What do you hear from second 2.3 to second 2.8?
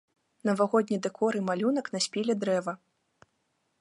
дрэва.